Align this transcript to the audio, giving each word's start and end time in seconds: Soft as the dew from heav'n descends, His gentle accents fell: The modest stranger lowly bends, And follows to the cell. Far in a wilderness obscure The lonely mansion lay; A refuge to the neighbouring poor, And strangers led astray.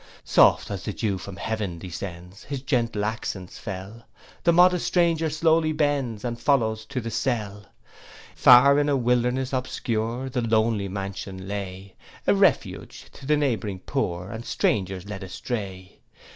Soft 0.23 0.71
as 0.71 0.83
the 0.83 0.93
dew 0.93 1.19
from 1.19 1.35
heav'n 1.35 1.77
descends, 1.77 2.45
His 2.45 2.63
gentle 2.63 3.05
accents 3.05 3.59
fell: 3.59 4.03
The 4.43 4.51
modest 4.51 4.87
stranger 4.87 5.29
lowly 5.43 5.73
bends, 5.73 6.25
And 6.25 6.39
follows 6.39 6.85
to 6.85 6.99
the 6.99 7.11
cell. 7.11 7.67
Far 8.35 8.79
in 8.79 8.89
a 8.89 8.97
wilderness 8.97 9.53
obscure 9.53 10.27
The 10.27 10.41
lonely 10.41 10.87
mansion 10.87 11.47
lay; 11.47 11.93
A 12.25 12.33
refuge 12.33 13.09
to 13.13 13.27
the 13.27 13.37
neighbouring 13.37 13.77
poor, 13.77 14.31
And 14.31 14.43
strangers 14.43 15.07
led 15.07 15.21
astray. 15.21 15.99